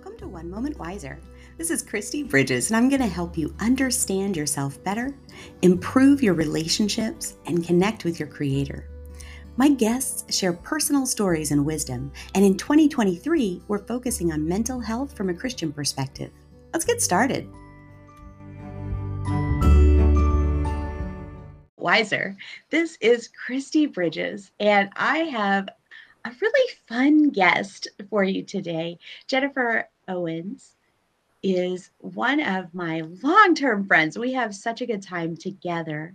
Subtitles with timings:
[0.00, 1.20] Welcome to One Moment Wiser.
[1.58, 5.14] This is Kristi Bridges, and I'm going to help you understand yourself better,
[5.60, 8.88] improve your relationships, and connect with your Creator.
[9.58, 15.14] My guests share personal stories and wisdom, and in 2023, we're focusing on mental health
[15.14, 16.30] from a Christian perspective.
[16.72, 17.46] Let's get started.
[21.76, 22.38] Wiser.
[22.70, 25.68] This is Kristi Bridges, and I have
[26.24, 28.98] a really fun guest for you today.
[29.26, 30.76] Jennifer Owens
[31.42, 34.18] is one of my long term friends.
[34.18, 36.14] We have such a good time together.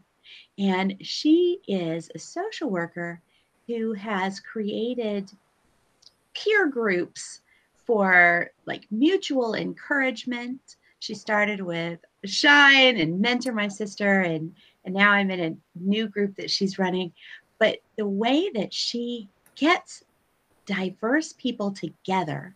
[0.57, 3.21] And she is a social worker
[3.67, 5.31] who has created
[6.33, 7.41] peer groups
[7.85, 10.77] for like mutual encouragement.
[10.99, 16.07] She started with Shine and Mentor My Sister, and, and now I'm in a new
[16.07, 17.11] group that she's running.
[17.59, 20.03] But the way that she gets
[20.65, 22.55] diverse people together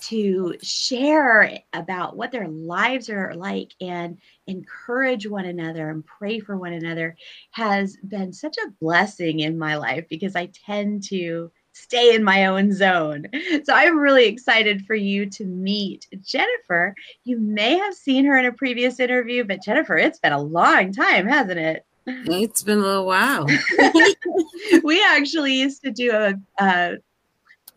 [0.00, 6.56] to share about what their lives are like and encourage one another and pray for
[6.56, 7.16] one another
[7.50, 12.46] has been such a blessing in my life because I tend to stay in my
[12.46, 13.26] own zone.
[13.64, 16.94] So I'm really excited for you to meet Jennifer.
[17.24, 20.92] You may have seen her in a previous interview, but Jennifer, it's been a long
[20.92, 21.84] time, hasn't it?
[22.08, 23.46] It's been a little while.
[24.82, 26.96] we actually used to do a, a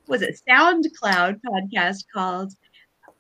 [0.08, 2.54] was it SoundCloud podcast called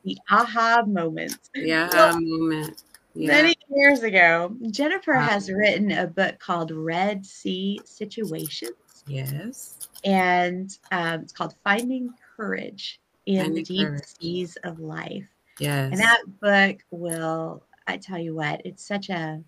[0.04, 1.50] the Aha Moments.
[1.54, 2.84] The Aha Moment.
[3.14, 3.28] Yeah.
[3.28, 5.28] Many years ago, Jennifer wow.
[5.28, 8.72] has written a book called Red Sea Situations.
[9.06, 9.90] Yes.
[10.04, 14.04] And um, it's called Finding Courage in Finding Deep Courage.
[14.06, 15.28] Seas of Life.
[15.60, 15.92] Yes.
[15.92, 19.42] And that book will, I tell you what, it's such a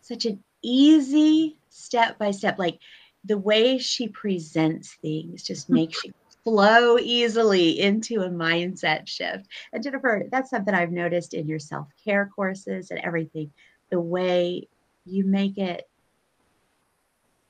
[0.00, 2.78] such an easy step by step like
[3.24, 5.74] the way she presents things just hmm.
[5.74, 6.12] makes you
[6.42, 9.46] flow easily into a mindset shift.
[9.72, 13.50] And jennifer that's something i've noticed in your self-care courses and everything
[13.90, 14.68] the way
[15.06, 15.88] you make it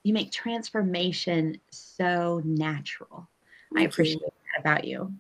[0.03, 3.28] you make transformation so natural.
[3.72, 4.28] Thank i appreciate you.
[4.55, 5.15] that about you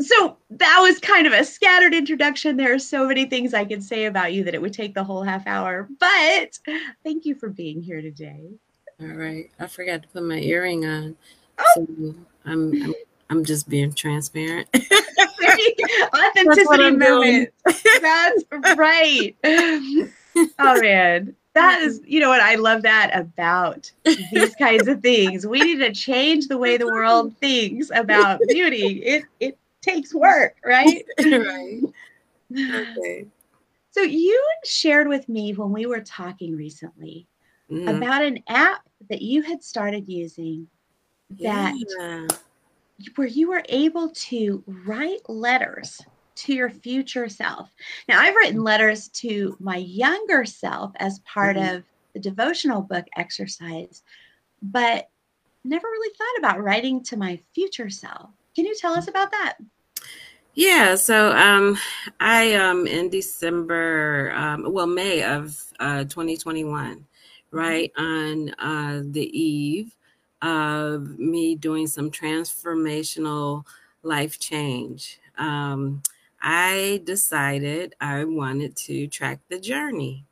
[0.00, 2.56] so that was kind of a scattered introduction.
[2.56, 5.04] There are so many things I could say about you that it would take the
[5.04, 5.88] whole half hour.
[5.98, 6.58] But
[7.04, 8.50] thank you for being here today.
[9.00, 9.50] All right.
[9.58, 11.16] I forgot to put my earring on.
[11.58, 11.64] Oh.
[11.74, 12.14] So
[12.44, 12.94] I'm, I'm
[13.28, 14.68] I'm just being transparent.
[16.14, 17.50] Authenticity moment.
[18.00, 18.44] That's
[18.76, 19.34] right.
[19.44, 21.34] Oh man.
[21.54, 25.46] That is, you know what, I love that about these kinds of things.
[25.46, 29.02] We need to change the way the world thinks about beauty.
[29.02, 31.04] It it takes work, right?
[31.18, 31.82] right.
[32.52, 33.26] Okay.
[33.92, 37.26] So you shared with me when we were talking recently
[37.70, 37.88] mm.
[37.88, 40.68] about an app that you had started using
[41.40, 42.26] that yeah.
[43.14, 46.02] where you were able to write letters
[46.34, 47.70] to your future self.
[48.06, 51.76] Now, I've written letters to my younger self as part mm-hmm.
[51.76, 54.02] of the devotional book exercise,
[54.60, 55.08] but
[55.64, 58.30] never really thought about writing to my future self.
[58.54, 59.56] Can you tell us about that?
[60.56, 61.76] Yeah, so um,
[62.20, 67.06] I um in December, um, well May of uh, 2021,
[67.50, 69.94] right on uh, the eve
[70.42, 73.64] of me doing some transformational
[74.02, 75.20] life change.
[75.38, 76.02] Um,
[76.40, 80.24] I decided I wanted to track the journey.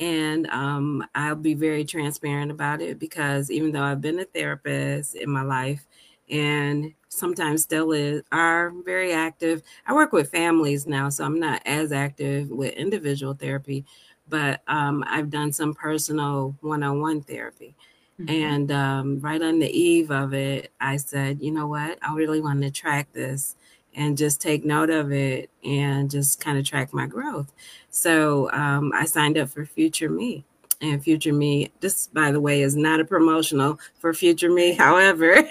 [0.00, 5.16] And um, I'll be very transparent about it because even though I've been a therapist
[5.16, 5.86] in my life,
[6.30, 9.62] and sometimes still is are very active.
[9.86, 13.84] I work with families now, so I'm not as active with individual therapy,
[14.28, 17.74] but um, I've done some personal one-on-one therapy.
[18.20, 18.30] Mm-hmm.
[18.30, 21.98] And um, right on the eve of it, I said, you know what?
[22.02, 23.56] I really want to track this
[23.94, 27.52] and just take note of it and just kind of track my growth.
[27.90, 30.44] So um, I signed up for Future Me.
[30.80, 34.72] And Future Me, this, by the way, is not a promotional for Future Me.
[34.78, 35.42] However,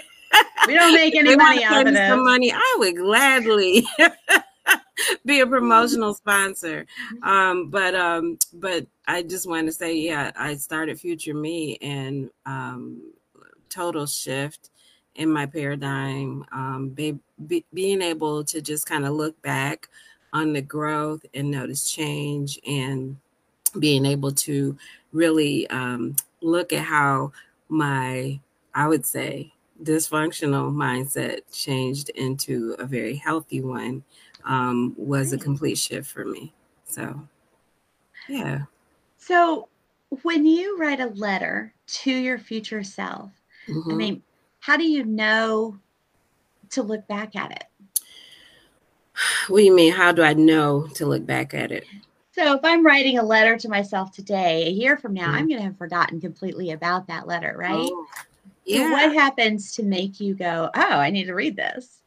[0.66, 2.08] we don't make any money out of it.
[2.08, 3.86] Some money, I would gladly
[5.24, 6.86] be a promotional sponsor.
[7.22, 12.30] Um, but um, but I just want to say, yeah, I started Future Me and
[12.46, 13.00] um,
[13.68, 14.70] total shift
[15.14, 16.44] in my paradigm.
[16.52, 19.88] Um, be, be, being able to just kind of look back
[20.32, 23.16] on the growth and notice change and
[23.78, 24.76] being able to
[25.12, 27.32] really um, look at how
[27.68, 28.38] my
[28.74, 29.52] I would say
[29.82, 34.02] dysfunctional mindset changed into a very healthy one
[34.44, 36.52] um, was a complete shift for me.
[36.86, 37.20] So,
[38.28, 38.62] yeah.
[39.18, 39.68] So,
[40.22, 43.30] when you write a letter to your future self,
[43.68, 43.90] mm-hmm.
[43.90, 44.22] I mean,
[44.60, 45.78] how do you know
[46.70, 47.64] to look back at it?
[49.48, 49.92] what do you mean?
[49.92, 51.84] How do I know to look back at it?
[52.32, 55.34] So if I'm writing a letter to myself today, a year from now, mm-hmm.
[55.34, 57.90] I'm going to have forgotten completely about that letter, right?
[57.90, 58.06] Oh,
[58.68, 58.90] yeah.
[58.90, 62.02] What happens to make you go, oh, I need to read this?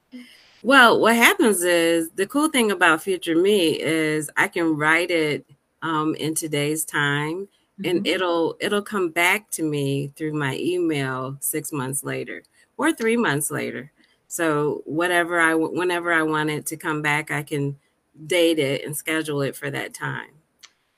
[0.63, 5.45] Well, what happens is the cool thing about future me is I can write it
[5.81, 7.47] um, in today's time
[7.81, 7.89] mm-hmm.
[7.89, 12.43] and it'll it'll come back to me through my email six months later
[12.77, 13.91] or three months later.
[14.27, 17.77] So whatever I whenever I want it to come back, I can
[18.27, 20.29] date it and schedule it for that time.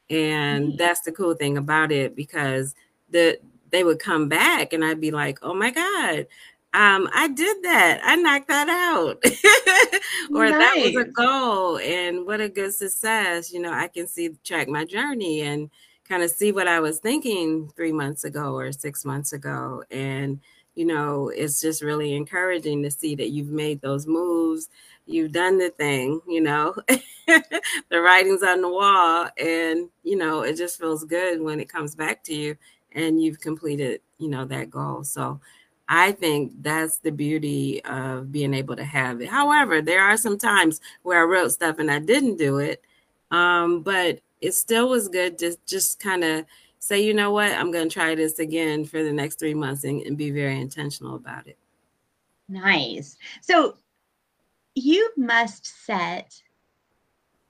[0.10, 0.78] And mm-hmm.
[0.78, 2.76] that's the cool thing about it because
[3.10, 3.40] the
[3.74, 6.28] they would come back and I'd be like, "Oh my god,
[6.74, 8.02] um, I did that.
[8.04, 9.24] I knocked that out.
[10.36, 10.60] or nice.
[10.60, 11.78] that was a goal.
[11.78, 13.54] And what a good success.
[13.54, 15.70] You know, I can see track my journey and
[16.10, 19.84] kind of see what I was thinking three months ago or six months ago.
[19.92, 20.40] And,
[20.74, 24.70] you know, it's just really encouraging to see that you've made those moves.
[25.06, 26.74] You've done the thing, you know,
[27.28, 29.30] the writing's on the wall.
[29.38, 32.58] And, you know, it just feels good when it comes back to you
[32.94, 35.04] and you've completed, you know, that goal.
[35.04, 35.40] So,
[35.90, 39.28] I think that's the beauty of being able to have it.
[39.28, 42.82] However, there are some times where I wrote stuff and I didn't do it,
[43.32, 46.46] um, but it still was good to just kind of
[46.80, 49.84] say, you know what, I'm going to try this again for the next three months
[49.84, 51.58] and, and be very intentional about it.
[52.48, 53.18] Nice.
[53.42, 53.76] So
[54.76, 56.42] you must set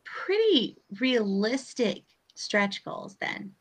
[0.04, 2.02] pretty realistic
[2.34, 3.54] stretch goals then,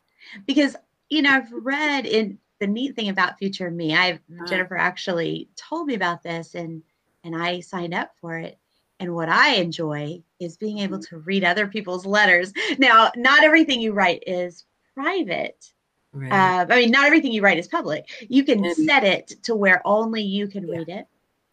[0.47, 0.75] because
[1.13, 4.45] you know I've read in the neat thing about Future Me, I uh-huh.
[4.47, 6.81] Jennifer actually told me about this and
[7.23, 8.57] and I signed up for it.
[8.99, 11.15] And what I enjoy is being able mm-hmm.
[11.15, 12.53] to read other people's letters.
[12.77, 15.71] Now, not everything you write is private.
[16.11, 16.31] Right.
[16.31, 18.27] Uh, I mean, not everything you write is public.
[18.29, 20.77] You can and, set it to where only you can yeah.
[20.77, 21.07] read it.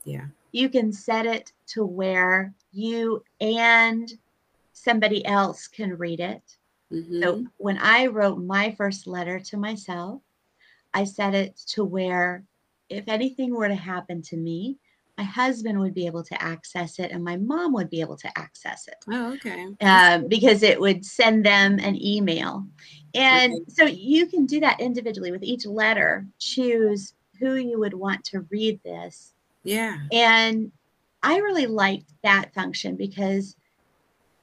[0.04, 0.26] Yeah.
[0.52, 4.12] You can set it to where you and
[4.72, 6.42] somebody else can read it.
[6.92, 7.22] Mm-hmm.
[7.22, 10.22] So when I wrote my first letter to myself,
[10.92, 12.44] I set it to where
[12.88, 14.76] if anything were to happen to me,
[15.16, 18.38] my husband would be able to access it and my mom would be able to
[18.38, 18.96] access it.
[19.08, 19.66] Oh, okay.
[19.82, 22.66] Um, because it would send them an email.
[23.14, 23.64] And okay.
[23.69, 28.46] so you can do that individually with each letter, choose who you would want to
[28.50, 29.34] read this.
[29.62, 29.98] Yeah.
[30.10, 30.72] And
[31.22, 33.56] I really liked that function because,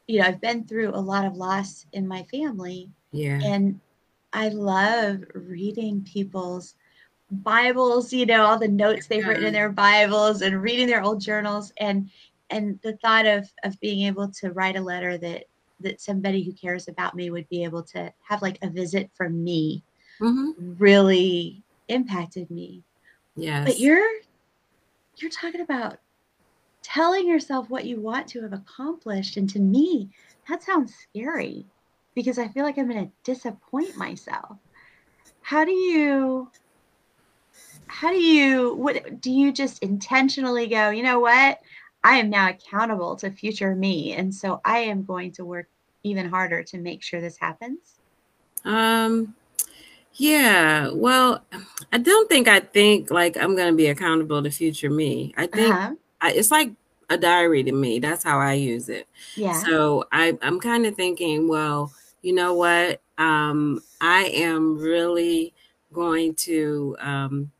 [0.08, 2.90] you know, I've been through a lot of loss in my family.
[3.12, 3.40] Yeah.
[3.44, 3.80] And
[4.34, 6.76] I love reading people's
[7.30, 11.22] Bibles, you know, all the notes they've written in their Bibles and reading their old
[11.22, 12.10] journals and
[12.50, 15.44] and the thought of of being able to write a letter that
[15.82, 19.44] that somebody who cares about me would be able to have like a visit from
[19.44, 19.84] me
[20.22, 20.76] mm-hmm.
[20.78, 22.82] really impacted me.
[23.36, 23.66] Yes.
[23.66, 24.10] But you're
[25.18, 25.98] you're talking about
[26.88, 30.10] telling yourself what you want to have accomplished and to me
[30.48, 31.66] that sounds scary
[32.16, 34.58] because I feel like I'm going to disappoint myself.
[35.42, 36.50] How do you
[37.88, 41.60] how do you what do you just intentionally go, you know what?
[42.06, 45.68] I am now accountable to future me and so I am going to work
[46.04, 48.00] even harder to make sure this happens?
[48.64, 49.36] Um
[50.14, 51.44] yeah, well,
[51.92, 55.34] I don't think I think like I'm going to be accountable to future me.
[55.38, 55.94] I think uh-huh.
[56.22, 56.72] I, it's like
[57.10, 58.00] a diary to me.
[58.00, 59.08] That's how I use it.
[59.36, 59.54] Yeah.
[59.54, 63.02] So I, I'm kind of thinking, well, you know what?
[63.18, 65.54] Um, I am really
[65.94, 67.52] going to um,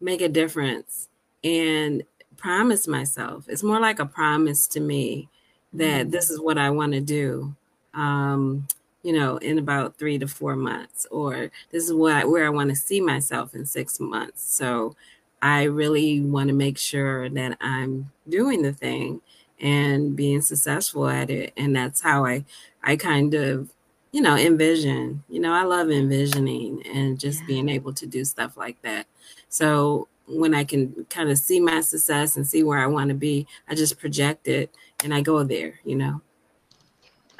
[0.00, 1.08] make a difference
[1.44, 2.02] and
[2.36, 3.44] promise myself.
[3.48, 5.28] It's more like a promise to me
[5.72, 6.10] that mm-hmm.
[6.10, 7.54] this is what I want to do.
[7.94, 8.66] Um,
[9.02, 12.70] you know, in about three to four months, or this is what where I want
[12.70, 14.42] to see myself in six months.
[14.52, 14.96] So
[15.42, 19.20] I really want to make sure that I'm doing the thing
[19.60, 22.44] and being successful at it, and that's how I
[22.82, 23.70] I kind of
[24.16, 25.22] you know, envision.
[25.28, 27.46] You know, I love envisioning and just yeah.
[27.48, 29.06] being able to do stuff like that.
[29.50, 33.14] So when I can kind of see my success and see where I want to
[33.14, 34.74] be, I just project it
[35.04, 36.22] and I go there, you know.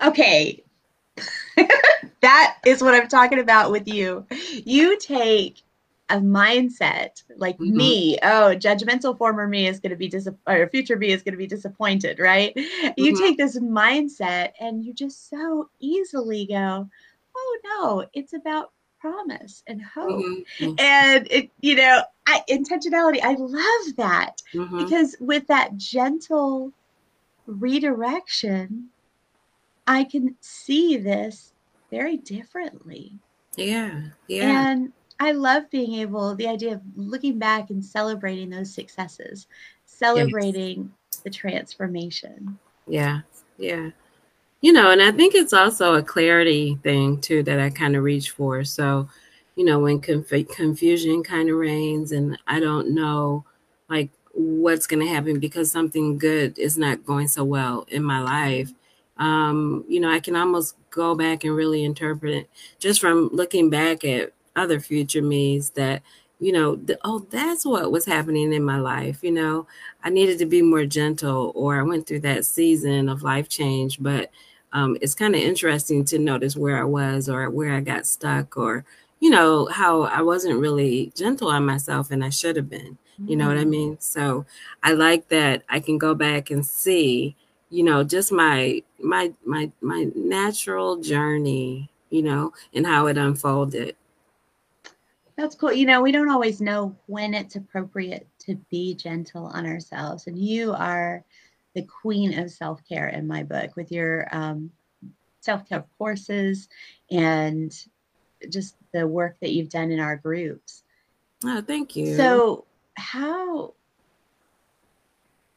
[0.05, 0.63] Okay.
[2.21, 4.27] that is what I'm talking about with you.
[4.65, 5.63] You take
[6.09, 7.77] a mindset like mm-hmm.
[7.77, 11.33] me oh judgmental former me is going to be disappointed or future me is going
[11.33, 12.89] to be disappointed right mm-hmm.
[12.97, 16.89] you take this mindset and you just so easily go
[17.37, 18.71] oh no it's about
[19.01, 20.25] promise and hope
[20.61, 20.75] mm-hmm.
[20.79, 24.79] and it you know I, intentionality i love that mm-hmm.
[24.79, 26.73] because with that gentle
[27.47, 28.89] redirection
[29.87, 31.53] i can see this
[31.91, 33.19] very differently
[33.57, 38.73] yeah yeah and I love being able, the idea of looking back and celebrating those
[38.73, 39.47] successes,
[39.87, 41.21] celebrating yes.
[41.23, 42.59] the transformation.
[42.87, 43.21] Yeah.
[43.59, 43.91] Yeah.
[44.61, 48.03] You know, and I think it's also a clarity thing too that I kind of
[48.03, 48.65] reach for.
[48.65, 49.09] So,
[49.55, 53.45] you know, when conf- confusion kind of reigns and I don't know
[53.89, 58.21] like what's going to happen because something good is not going so well in my
[58.21, 58.73] life,
[59.19, 63.71] um, you know, I can almost go back and really interpret it just from looking
[63.71, 66.03] back at other future me's that
[66.39, 69.23] you know, the, oh, that's what was happening in my life.
[69.23, 69.67] You know,
[70.05, 74.03] I needed to be more gentle, or I went through that season of life change.
[74.03, 74.31] But
[74.73, 78.57] um, it's kind of interesting to notice where I was, or where I got stuck,
[78.57, 78.85] or
[79.21, 82.99] you know, how I wasn't really gentle on myself, and I should have been.
[83.25, 83.71] You know what I mm-hmm.
[83.71, 83.97] mean?
[83.99, 84.45] So
[84.83, 87.35] I like that I can go back and see,
[87.71, 93.97] you know, just my my my my natural journey, you know, and how it unfolded.
[95.37, 95.73] That's cool.
[95.73, 100.27] You know, we don't always know when it's appropriate to be gentle on ourselves.
[100.27, 101.25] And you are
[101.75, 104.71] the queen of self care in my book with your um,
[105.41, 106.69] self care courses
[107.11, 107.73] and
[108.49, 110.85] just the work that you've done in our groups.
[111.45, 112.17] Oh, thank you.
[112.17, 112.65] So,
[112.95, 113.75] how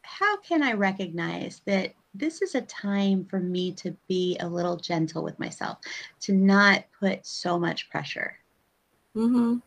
[0.02, 4.76] how can I recognize that this is a time for me to be a little
[4.76, 5.78] gentle with myself,
[6.20, 8.36] to not put so much pressure?
[9.16, 9.58] Mm-hmm.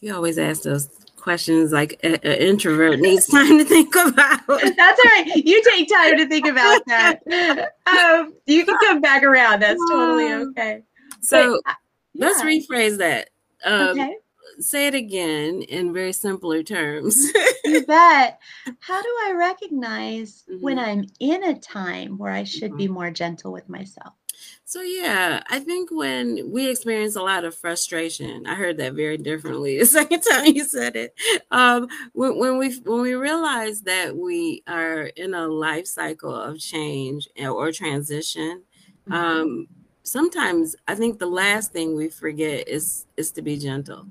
[0.00, 0.88] You always ask those
[1.26, 4.46] questions like an introvert needs time to think about.
[4.46, 5.32] That's all right.
[5.34, 7.72] You take time to think about that.
[7.86, 9.60] Um, you can come back around.
[9.60, 10.82] That's totally okay.
[11.20, 11.74] So but, uh,
[12.14, 12.26] yeah.
[12.26, 13.30] let's rephrase that.
[13.64, 14.16] Um, okay.
[14.58, 17.30] Say it again in very simpler terms.
[17.64, 18.40] you bet.
[18.80, 20.62] How do I recognize mm-hmm.
[20.62, 22.78] when I'm in a time where I should mm-hmm.
[22.78, 24.14] be more gentle with myself?
[24.64, 29.16] So yeah, I think when we experience a lot of frustration, I heard that very
[29.16, 31.14] differently the second time you said it.
[31.52, 36.58] Um, when, when we when we realize that we are in a life cycle of
[36.58, 38.62] change or transition,
[39.08, 39.12] mm-hmm.
[39.12, 39.68] um,
[40.02, 44.04] sometimes I think the last thing we forget is is to be gentle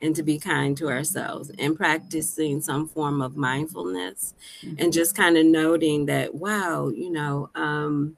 [0.00, 4.32] and to be kind to ourselves and practicing some form of mindfulness
[4.62, 4.76] mm-hmm.
[4.78, 7.50] and just kind of noting that wow, you know.
[7.54, 8.16] Um,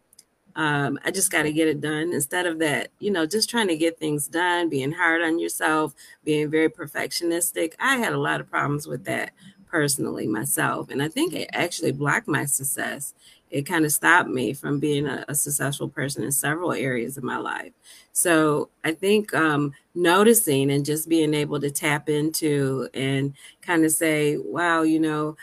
[0.57, 3.69] um, I just got to get it done instead of that, you know, just trying
[3.69, 7.75] to get things done, being hard on yourself, being very perfectionistic.
[7.79, 9.33] I had a lot of problems with that
[9.67, 10.91] personally myself.
[10.91, 13.15] And I think it actually blocked my success.
[13.51, 17.25] It kind of stopped me from being a, a successful person in several areas of
[17.25, 17.73] my life.
[18.13, 23.93] So I think um, noticing and just being able to tap into and kind of
[23.93, 25.37] say, wow, you know,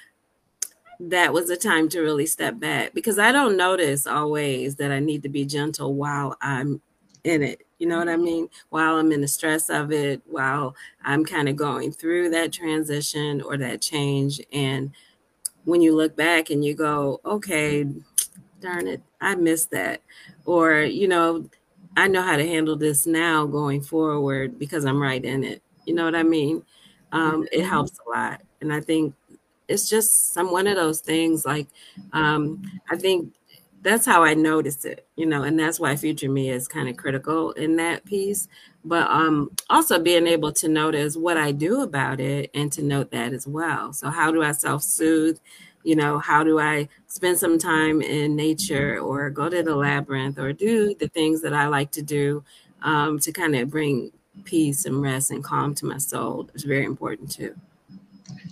[1.00, 5.00] that was a time to really step back because I don't notice always that I
[5.00, 6.82] need to be gentle while I'm
[7.24, 7.62] in it.
[7.78, 8.24] You know what I mm-hmm.
[8.24, 8.50] mean?
[8.70, 13.42] While I'm in the stress of it, while I'm kind of going through that transition
[13.42, 14.42] or that change.
[14.52, 14.92] And
[15.66, 17.86] when you look back and you go, okay,
[18.60, 20.02] darn it, I missed that.
[20.46, 21.50] Or, you know,
[21.96, 25.62] I know how to handle this now going forward because I'm right in it.
[25.86, 26.64] You know what I mean?
[27.12, 27.70] Um, it mm-hmm.
[27.70, 28.42] helps a lot.
[28.62, 29.14] And I think
[29.68, 31.68] it's just some one of those things like
[32.14, 33.34] um i think
[33.82, 36.98] that's how i notice it you know and that's why future me is kind of
[36.98, 38.48] critical in that piece.
[38.84, 43.12] But um also being able to notice what i do about it and to note
[43.12, 43.94] that as well.
[43.94, 45.40] So how do i self-soothe?
[45.84, 50.40] You know how do i spend some time in nature or go to the labyrinth
[50.40, 52.44] or do the things that i like to do
[52.82, 54.12] um, to kind of bring
[54.44, 57.56] peace and rest and calm to my soul is very important too.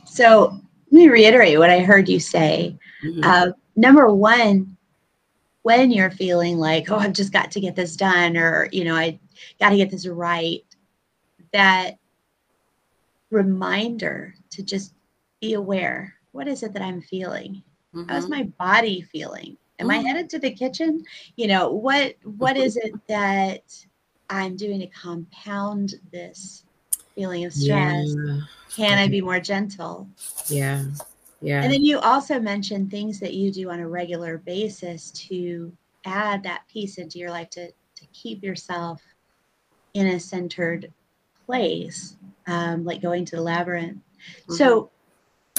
[0.05, 0.60] So
[0.96, 2.78] let me reiterate what I heard you say.
[3.04, 3.20] Mm-hmm.
[3.22, 4.78] Uh, number one,
[5.64, 8.96] when you're feeling like, oh, I've just got to get this done, or, you know,
[8.96, 9.20] I
[9.60, 10.64] got to get this right,
[11.52, 11.98] that
[13.30, 14.94] reminder to just
[15.42, 17.62] be aware what is it that I'm feeling?
[17.94, 18.10] Mm-hmm.
[18.10, 19.58] How's my body feeling?
[19.80, 20.00] Am mm-hmm.
[20.00, 21.04] I headed to the kitchen?
[21.36, 23.64] You know, what what is it that
[24.30, 26.64] I'm doing to compound this
[27.15, 28.13] feeling of stress?
[28.15, 28.39] Yeah.
[28.75, 30.07] Can I be more gentle?
[30.48, 30.84] Yeah.
[31.41, 31.62] Yeah.
[31.62, 35.72] And then you also mentioned things that you do on a regular basis to
[36.05, 39.01] add that piece into your life to, to keep yourself
[39.93, 40.91] in a centered
[41.45, 42.17] place,
[42.48, 43.98] um, like going to the labyrinth.
[43.98, 44.53] Mm-hmm.
[44.53, 44.91] So,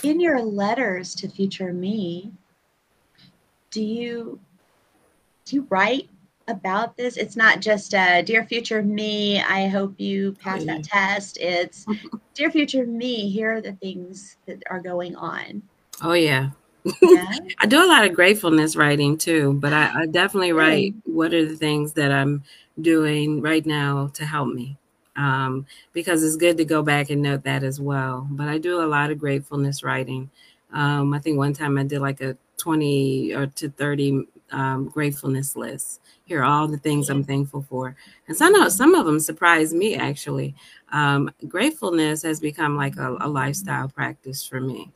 [0.03, 2.31] in your letters to future me,
[3.71, 4.39] do you
[5.45, 6.11] do you write
[6.49, 7.17] about this.
[7.17, 11.39] It's not just a dear future me, I hope you pass that test.
[11.41, 11.87] It's
[12.35, 15.63] dear future me, here are the things that are going on.
[16.03, 16.51] Oh yeah.
[17.03, 17.39] yeah.
[17.59, 21.45] I do a lot of gratefulness writing too, but I, I definitely write what are
[21.45, 22.45] the things that I'm
[22.81, 24.77] doing right now to help me.
[25.17, 28.29] Um, because it's good to go back and note that as well.
[28.31, 30.31] But I do a lot of gratefulness writing.
[30.75, 35.57] Um, I think one time I did like a 20 or to 30 um, gratefulness
[35.57, 36.01] list.
[36.25, 37.97] Here are all the things I'm thankful for,
[38.29, 40.55] and some of some of them surprised me actually.
[40.93, 44.93] Um, gratefulness has become like a, a lifestyle practice for me.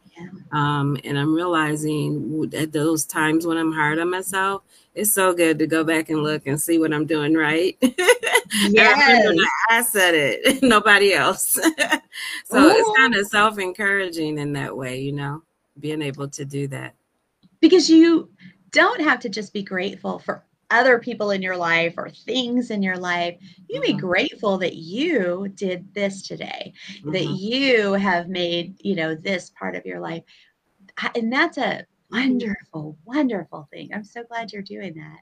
[0.53, 4.63] Um, and I'm realizing at those times when I'm hard on myself,
[4.95, 7.77] it's so good to go back and look and see what I'm doing right.
[8.69, 9.37] Yes.
[9.71, 11.53] I said it, nobody else.
[12.45, 12.71] so Ooh.
[12.71, 15.43] it's kind of self encouraging in that way, you know,
[15.79, 16.95] being able to do that.
[17.61, 18.29] Because you
[18.73, 22.83] don't have to just be grateful for other people in your life or things in
[22.83, 23.37] your life.
[23.69, 23.97] You mm-hmm.
[23.97, 27.13] be grateful that you did this today, mm-hmm.
[27.13, 30.23] that you have made, you know, this part of your life.
[31.15, 33.91] And that's a wonderful, wonderful thing.
[33.95, 35.19] I'm so glad you're doing that.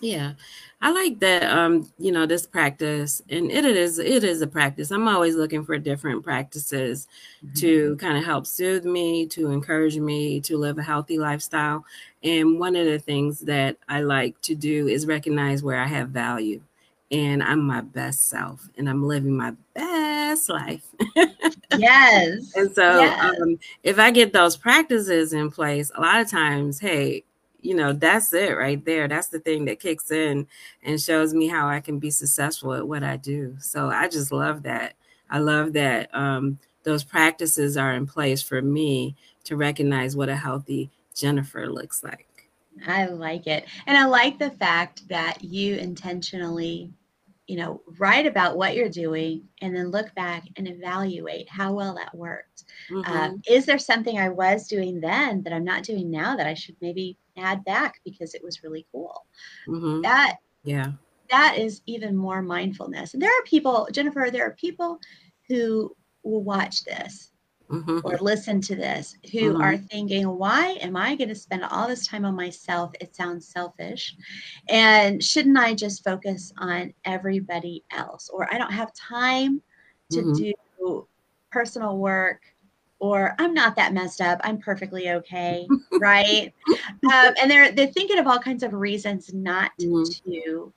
[0.00, 0.34] Yeah,
[0.82, 1.44] I like that.
[1.44, 4.90] Um, you know, this practice, and it is it is a practice.
[4.90, 7.08] I'm always looking for different practices
[7.44, 7.54] mm-hmm.
[7.60, 11.84] to kind of help soothe me, to encourage me to live a healthy lifestyle.
[12.22, 16.10] And one of the things that I like to do is recognize where I have
[16.10, 16.60] value,
[17.10, 20.84] and I'm my best self, and I'm living my best life.
[21.78, 22.52] yes.
[22.54, 23.40] And so, yes.
[23.40, 27.24] Um, if I get those practices in place, a lot of times, hey,
[27.66, 29.08] you know, that's it right there.
[29.08, 30.46] That's the thing that kicks in
[30.84, 33.56] and shows me how I can be successful at what I do.
[33.58, 34.94] So I just love that.
[35.28, 40.36] I love that um, those practices are in place for me to recognize what a
[40.36, 42.48] healthy Jennifer looks like.
[42.86, 43.64] I like it.
[43.86, 46.92] And I like the fact that you intentionally,
[47.48, 51.96] you know, write about what you're doing and then look back and evaluate how well
[51.96, 52.64] that worked.
[52.92, 53.12] Mm-hmm.
[53.12, 56.54] Um, is there something I was doing then that I'm not doing now that I
[56.54, 59.26] should maybe add back because it was really cool.
[59.68, 60.02] Mm-hmm.
[60.02, 60.92] That yeah,
[61.30, 63.14] that is even more mindfulness.
[63.14, 64.98] And there are people, Jennifer, there are people
[65.48, 67.30] who will watch this
[67.70, 68.00] mm-hmm.
[68.04, 69.60] or listen to this who mm-hmm.
[69.60, 72.92] are thinking, why am I going to spend all this time on myself?
[73.00, 74.14] It sounds selfish.
[74.68, 78.28] And shouldn't I just focus on everybody else?
[78.32, 79.62] Or I don't have time
[80.12, 80.32] to mm-hmm.
[80.78, 81.08] do
[81.50, 82.42] personal work
[82.98, 84.40] or I'm not that messed up.
[84.42, 85.66] I'm perfectly okay,
[86.00, 86.52] right?
[86.68, 90.30] Um, and they're they're thinking of all kinds of reasons not mm-hmm.
[90.30, 90.72] to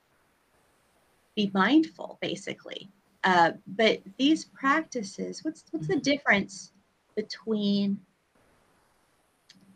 [1.36, 2.90] be mindful, basically.
[3.24, 6.72] Uh, but these practices, what's what's the difference
[7.16, 8.00] between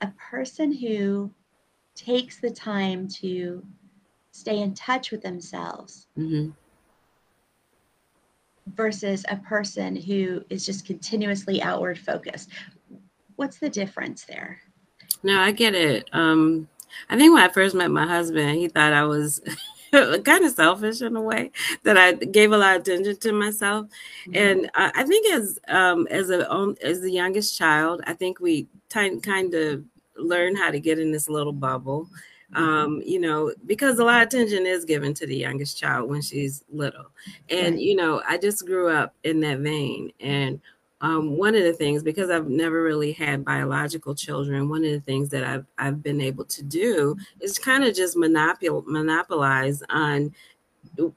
[0.02, 1.32] a person who
[1.96, 3.64] takes the time to
[4.32, 6.50] stay in touch with themselves mm-hmm
[8.68, 12.50] versus a person who is just continuously outward focused.
[13.36, 14.60] What's the difference there?
[15.24, 16.10] No, I get it.
[16.14, 16.68] Um,
[17.10, 19.42] I think when I first met my husband, he thought I was
[19.92, 21.52] kind of selfish in a way
[21.84, 23.88] that I gave a lot of attention to myself.
[24.28, 24.36] Mm-hmm.
[24.36, 28.68] And uh, I think as um, as a as the youngest child, I think we
[28.90, 29.84] t- kind of
[30.18, 32.08] learn how to get in this little bubble
[32.56, 36.22] um, you know, because a lot of attention is given to the youngest child when
[36.22, 37.08] she's little.
[37.50, 40.12] And, you know, I just grew up in that vein.
[40.20, 40.60] And
[41.02, 45.02] um, one of the things, because I've never really had biological children, one of the
[45.02, 50.34] things that I've, I've been able to do is kind of just monopol- monopolize on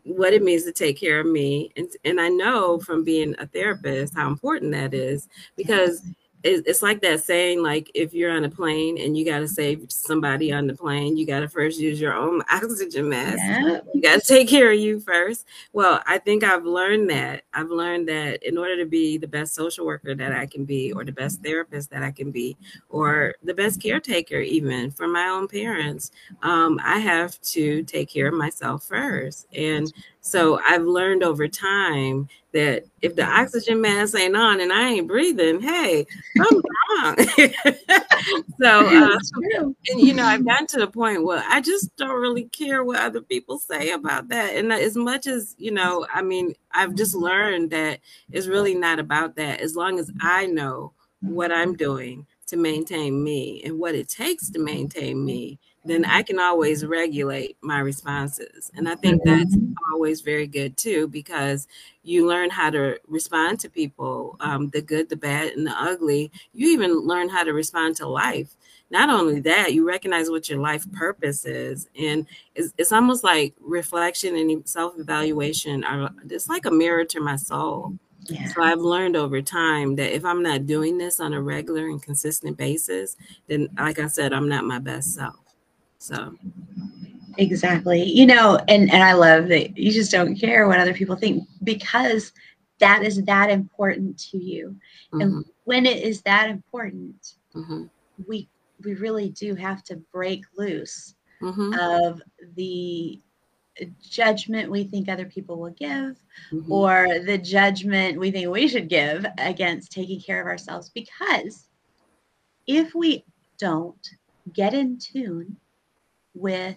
[0.02, 1.70] what it means to take care of me.
[1.76, 6.02] And, and I know from being a therapist how important that is because
[6.44, 9.84] it's like that saying like if you're on a plane and you got to save
[9.88, 13.38] somebody on the plane you got to first use your own oxygen mask.
[13.38, 13.80] Yeah.
[13.92, 15.46] you got to take care of you first.
[15.72, 17.42] Well i think i've learned that.
[17.52, 20.92] I've learned that in order to be the best social worker that i can be
[20.92, 22.56] or the best therapist that i can be
[22.88, 26.10] or the best caretaker even for my own parents
[26.42, 29.46] um, i have to take care of myself first.
[29.54, 34.88] And so I've learned over time that if the oxygen mask ain't on and I
[34.88, 36.06] ain't breathing, hey,
[36.40, 37.16] I'm wrong.
[38.58, 39.18] so, uh,
[39.90, 42.98] and you know, I've gotten to the point where I just don't really care what
[42.98, 44.56] other people say about that.
[44.56, 48.00] And as much as, you know, I mean, I've just learned that
[48.32, 49.60] it's really not about that.
[49.60, 54.48] As long as I know what I'm doing to maintain me and what it takes
[54.50, 58.70] to maintain me, then I can always regulate my responses.
[58.74, 59.72] And I think that's mm-hmm.
[59.92, 61.66] always very good too, because
[62.02, 66.30] you learn how to respond to people um, the good, the bad, and the ugly.
[66.52, 68.56] You even learn how to respond to life.
[68.90, 71.88] Not only that, you recognize what your life purpose is.
[71.98, 77.20] And it's, it's almost like reflection and self evaluation are it's like a mirror to
[77.20, 77.98] my soul.
[78.28, 78.48] Yeah.
[78.48, 82.02] So I've learned over time that if I'm not doing this on a regular and
[82.02, 85.45] consistent basis, then like I said, I'm not my best self.
[85.98, 86.34] So
[87.38, 88.02] exactly.
[88.02, 91.44] You know, and and I love that you just don't care what other people think
[91.64, 92.32] because
[92.78, 94.76] that is that important to you.
[95.12, 95.20] Mm-hmm.
[95.20, 97.84] And when it is that important, mm-hmm.
[98.26, 98.48] we
[98.84, 101.72] we really do have to break loose mm-hmm.
[101.74, 102.22] of
[102.54, 103.20] the
[104.00, 106.16] judgment we think other people will give
[106.50, 106.72] mm-hmm.
[106.72, 111.68] or the judgment we think we should give against taking care of ourselves because
[112.66, 113.22] if we
[113.58, 114.08] don't
[114.54, 115.56] get in tune
[116.36, 116.76] with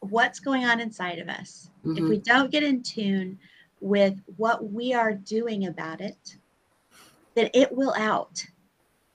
[0.00, 1.68] what's going on inside of us.
[1.84, 2.04] Mm-hmm.
[2.04, 3.38] if we don't get in tune
[3.80, 6.36] with what we are doing about it
[7.34, 8.44] then it will out.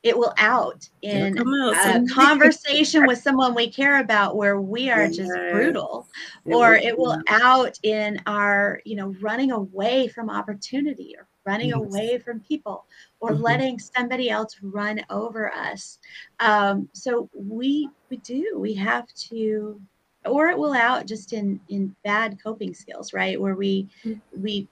[0.04, 5.32] It will out in a conversation with someone we care about where we are just
[5.52, 6.08] brutal
[6.46, 11.78] or it will out in our you know running away from opportunity or running yes.
[11.78, 12.86] away from people
[13.22, 13.42] or mm-hmm.
[13.42, 15.98] letting somebody else run over us
[16.42, 19.82] um, so we we do we have to
[20.26, 24.42] or it will out just in in bad coping skills right where we mm-hmm.
[24.42, 24.68] we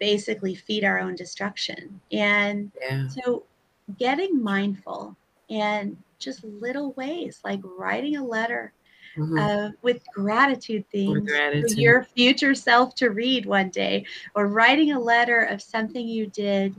[0.00, 3.06] basically feed our own destruction and yeah.
[3.06, 3.44] so
[3.98, 5.16] getting mindful
[5.48, 8.72] and just little ways like writing a letter
[9.16, 9.38] mm-hmm.
[9.38, 11.70] uh, with gratitude things gratitude.
[11.70, 16.26] for your future self to read one day or writing a letter of something you
[16.26, 16.74] did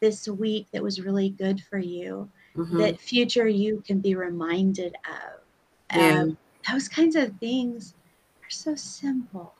[0.00, 2.78] this week that was really good for you mm-hmm.
[2.78, 6.20] that future you can be reminded of yeah.
[6.20, 6.36] um,
[6.70, 7.94] those kinds of things
[8.42, 9.54] are so simple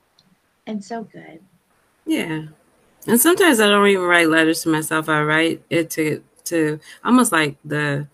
[0.67, 1.41] and so good
[2.05, 2.43] yeah
[3.07, 7.33] and sometimes i don't even write letters to myself i write it to to almost
[7.33, 8.07] like the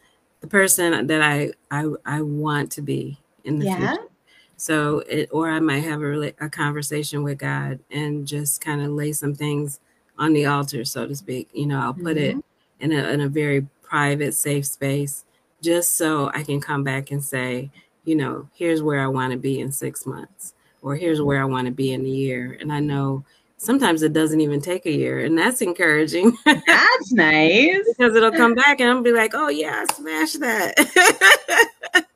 [0.43, 3.79] the person that I I, I want to be in the yeah.
[3.79, 4.09] future.
[4.57, 8.91] So it or I might have a a conversation with God and just kind of
[8.91, 9.81] lay some things
[10.19, 11.49] on the altar, so to speak.
[11.53, 12.39] You know, I'll put mm-hmm.
[12.39, 12.45] it
[12.81, 15.25] in a in a very private, safe space,
[15.61, 17.71] just so I can come back and say,
[18.05, 21.45] you know, here's where I want to be in six months, or here's where I
[21.45, 22.57] want to be in a year.
[22.61, 23.25] And I know
[23.63, 26.37] sometimes it doesn't even take a year and that's encouraging.
[26.45, 27.85] That's nice.
[27.97, 30.75] Because it'll come back and i'll be like oh yeah smash that.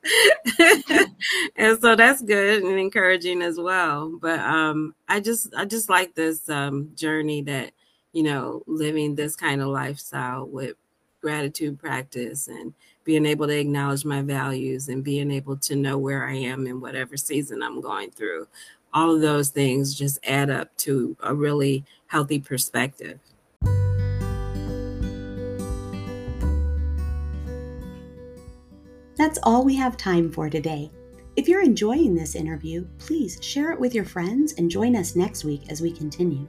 [1.57, 4.17] And so that's good and encouraging as well.
[4.21, 7.71] But um i just i just like this um journey that
[8.13, 10.75] you know living this kind of lifestyle with
[11.21, 16.27] gratitude practice and being able to acknowledge my values and being able to know where
[16.27, 18.47] i am in whatever season i'm going through
[18.93, 23.19] all of those things just add up to a really healthy perspective.
[29.17, 30.91] That's all we have time for today.
[31.35, 35.43] If you're enjoying this interview, please share it with your friends and join us next
[35.43, 36.47] week as we continue.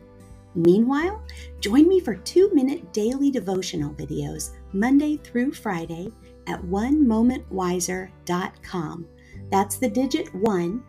[0.55, 1.23] Meanwhile,
[1.61, 6.11] join me for two minute daily devotional videos Monday through Friday
[6.47, 9.07] at one onemomentwiser.com.
[9.51, 10.83] That's the digit one,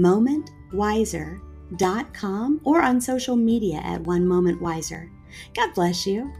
[0.00, 5.10] moment wiser.com or on social media at One Moment Wiser.
[5.54, 6.32] God bless you.